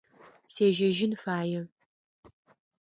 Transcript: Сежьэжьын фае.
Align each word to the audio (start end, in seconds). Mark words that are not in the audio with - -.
Сежьэжьын 0.53 1.13
фае. 1.23 1.61